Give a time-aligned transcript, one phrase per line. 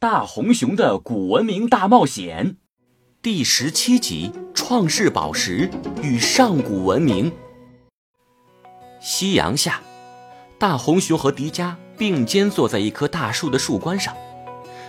[0.00, 2.56] 大红熊的古文明大冒险
[3.20, 5.70] 第十七集：创世宝石
[6.02, 7.30] 与上古文明。
[8.98, 9.82] 夕阳下，
[10.58, 14.16] 大红熊和迪迦并肩坐在一棵大树的树冠上，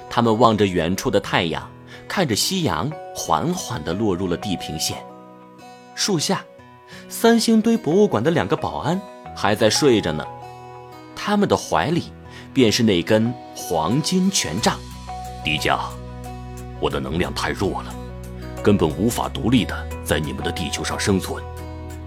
[0.10, 1.70] 他们望着远处的太阳，
[2.08, 4.98] 看着夕阳缓缓地落入了地平线。
[5.94, 6.42] 树下，
[7.10, 9.02] 三星堆博物馆的两个保安
[9.36, 10.26] 还在睡着呢，
[11.18, 12.14] 他们的怀里
[12.54, 14.80] 便是那根黄金权杖。
[15.44, 15.80] 迪迦，
[16.80, 17.92] 我的能量太弱了，
[18.62, 19.76] 根本无法独立的
[20.06, 21.44] 在你们的地球上生存，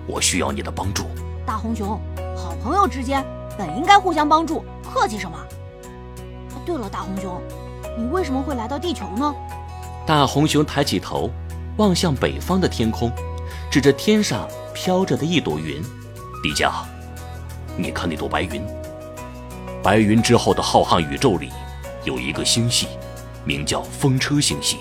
[0.07, 1.07] 我需要你的帮助。
[1.45, 2.01] 大红熊，
[2.37, 3.25] 好朋友之间
[3.59, 5.37] 本应该互相帮助，客气什么？
[6.65, 7.43] 对了，大红熊，
[7.99, 9.35] 你为什么会来到地球呢？
[10.07, 11.29] 大红熊抬起头，
[11.77, 13.11] 望向北方的天空，
[13.69, 15.83] 指着天上飘着的一朵云。
[16.41, 16.71] 迪迦，
[17.77, 18.65] 你看那朵白云，
[19.83, 21.51] 白云之后的浩瀚宇宙里，
[22.05, 22.87] 有一个星系。
[23.45, 24.79] 名叫风车星系，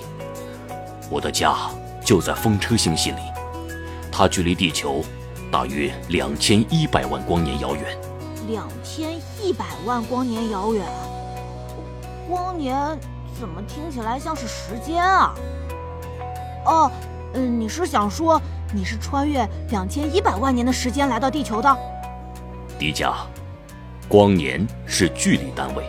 [1.10, 1.54] 我的家
[2.04, 3.18] 就在风车星系里，
[4.12, 5.04] 它距离地球
[5.52, 7.84] 大约两千一百万光年遥远。
[8.48, 10.86] 两千一百万光年遥远，
[12.28, 12.76] 光年
[13.40, 15.34] 怎么听起来像是时间啊？
[16.66, 16.92] 哦，
[17.34, 18.42] 嗯，你是想说
[18.74, 21.78] 你是穿越两千一百万年的时间来到地球的？
[22.80, 23.14] 迪迦，
[24.08, 25.84] 光年是距离单位，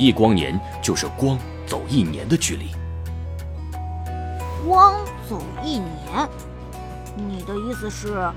[0.00, 1.38] 一光年就是光。
[1.66, 2.72] 走一年的距离，
[4.66, 4.96] 光
[5.28, 6.28] 走一年。
[7.14, 8.28] 你的意思是，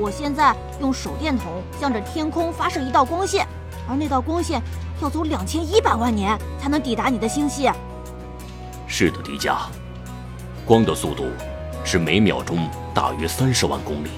[0.00, 1.46] 我现在用手电筒
[1.80, 3.44] 向着天空发射一道光线，
[3.88, 4.62] 而那道光线
[5.02, 7.68] 要走两千一百万年才能抵达你的星系。
[8.86, 9.56] 是的，迪迦，
[10.64, 11.24] 光的速度
[11.84, 14.10] 是每秒钟大约三十万公里。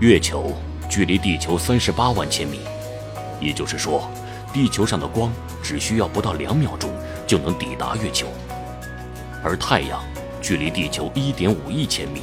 [0.00, 0.52] 月球
[0.90, 2.62] 距离地球三十八万千米，
[3.40, 4.10] 也就是说，
[4.56, 5.30] 地球上的光
[5.62, 6.90] 只需要不到两秒钟。
[7.26, 8.28] 就能抵达月球，
[9.42, 10.00] 而太阳
[10.40, 12.22] 距离地球一点五亿千米，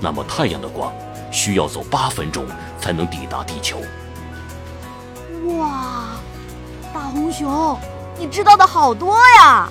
[0.00, 0.92] 那么太阳的光
[1.30, 2.44] 需要走八分钟
[2.80, 3.78] 才能抵达地球。
[5.56, 6.16] 哇，
[6.92, 7.78] 大红熊，
[8.18, 9.70] 你知道的好多呀！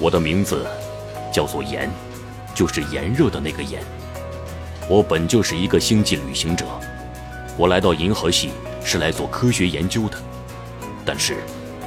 [0.00, 0.66] 我的名字
[1.30, 1.90] 叫做炎，
[2.54, 3.82] 就是炎热的那个炎。
[4.88, 6.64] 我本就是一个星际旅行者，
[7.58, 8.52] 我来到银河系
[8.82, 10.16] 是来做科学研究的，
[11.04, 11.38] 但是。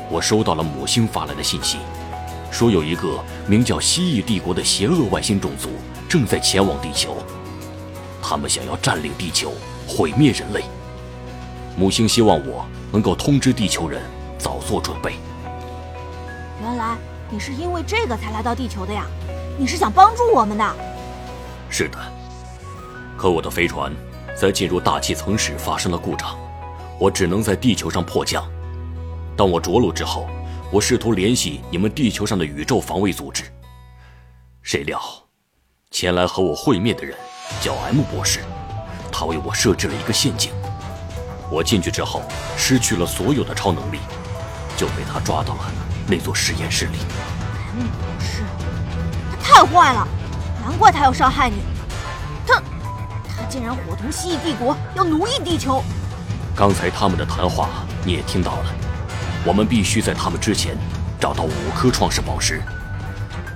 [0.08, 1.80] 我收到了母星发来的信息，
[2.52, 3.18] 说有一个
[3.48, 5.70] 名叫蜥蜴帝国的邪恶外星种族
[6.08, 7.18] 正在前往地球，
[8.22, 9.52] 他们想要占领地球，
[9.88, 10.64] 毁灭人类。
[11.76, 14.00] 母星希望我能够通知地球人，
[14.38, 15.16] 早做准备。
[16.62, 16.96] 原来
[17.32, 19.08] 你是因为这个才来到地球的呀？
[19.58, 20.76] 你是想帮助我们的？
[21.68, 21.98] 是的，
[23.18, 23.92] 可我的飞船
[24.40, 26.38] 在进入大气层时发生了故障，
[27.00, 28.48] 我只能在地球上迫降。
[29.38, 30.28] 当我着陆之后，
[30.72, 33.44] 我试图联系你们地球上的宇宙防卫组织。
[34.62, 35.02] 谁料，
[35.92, 37.18] 前来和我会面的人
[37.60, 38.40] 叫 M 博士，
[39.12, 40.52] 他为我设置了一个陷阱。
[41.52, 42.22] 我进去之后，
[42.58, 44.00] 失去了所有的超能力，
[44.78, 45.72] 就被他抓到了
[46.08, 46.98] 那座实验室里。
[47.78, 48.42] M 博士，
[49.30, 50.08] 他太坏了，
[50.64, 51.58] 难怪他要伤害你。
[52.48, 52.56] 他，
[53.38, 55.84] 他竟然伙同蜥蜴帝国要奴役地球。
[56.56, 58.74] 刚才他们的谈话你也听到了。
[59.46, 60.76] 我们必须在他们之前
[61.20, 62.62] 找到五颗创世宝石。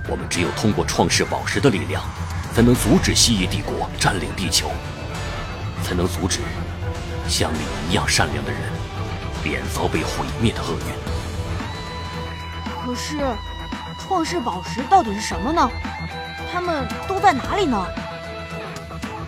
[0.08, 2.02] 我们只有通过创世宝石的力量，
[2.54, 4.70] 才能阻止蜥蜴帝国占领地球，
[5.82, 6.38] 才能阻止
[7.28, 7.58] 像你
[7.88, 8.60] 一样善良的人
[9.42, 10.94] 免遭被毁灭的厄运。
[12.86, 13.18] 可是，
[13.98, 15.68] 创世宝石到底是什么呢？
[16.52, 17.84] 它们都在哪里呢？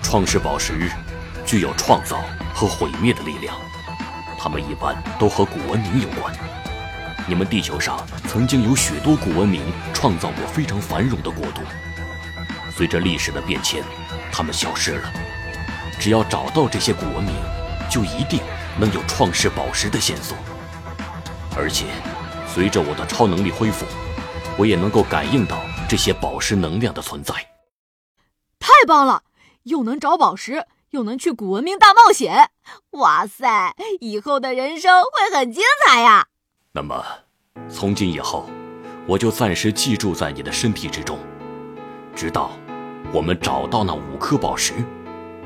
[0.00, 0.90] 创世宝石
[1.44, 2.20] 具有创造
[2.54, 3.54] 和毁灭的力量。
[4.42, 6.34] 他们一般都和古文明有关。
[7.28, 11.60] 你们地球上曾经有许多古文明创造过非常繁荣的国度，
[12.76, 13.84] 随着历史的变迁，
[14.32, 15.12] 他们消失了。
[16.00, 17.32] 只要找到这些古文明，
[17.88, 18.40] 就一定
[18.80, 20.36] 能有创世宝石的线索。
[21.56, 21.86] 而且，
[22.52, 23.86] 随着我的超能力恢复，
[24.58, 27.32] 我也能够感应到这些宝石能量的存在。
[28.58, 29.22] 太棒了，
[29.62, 30.66] 又能找宝石。
[30.92, 32.50] 又能去古文明大冒险，
[32.90, 33.74] 哇塞！
[34.00, 36.26] 以后的人生会很精彩呀。
[36.72, 37.02] 那么，
[37.70, 38.44] 从今以后，
[39.06, 41.18] 我就暂时寄住在你的身体之中，
[42.14, 42.50] 直到
[43.10, 44.74] 我们找到那五颗宝石。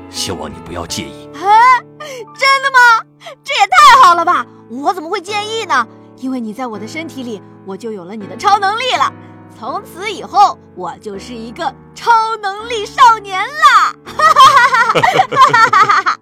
[0.09, 1.29] 希望你不要介意。
[1.35, 3.05] 啊，真的吗？
[3.41, 4.45] 这也太好了吧！
[4.69, 5.87] 我怎么会介意呢？
[6.17, 9.13] 因为你在我的身体里，我就有了你的超能力了。
[9.59, 13.91] 从此以后，我就是一个超能力少年啦！
[14.05, 15.09] 哈哈哈
[15.51, 16.19] 哈哈哈！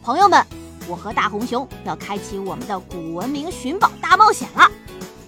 [0.00, 0.46] 朋友们，
[0.86, 4.70] 我和大红熊要开启我们的古文明寻宝大冒险了。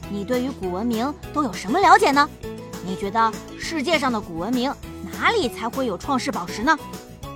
[0.09, 2.29] 你对于古文明都有什么了解呢？
[2.85, 4.73] 你觉得世界上的古文明
[5.13, 6.79] 哪里才会有创世宝石呢？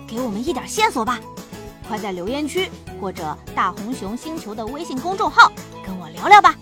[0.06, 1.19] 给我们一点线索吧！
[1.88, 2.70] 快在留言区
[3.00, 5.50] 或者大红熊星球的微信公众号
[5.84, 6.55] 跟我聊聊吧。